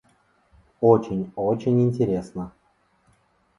Очень, 0.79 1.31
очень 1.35 1.79
интересно! 1.87 2.53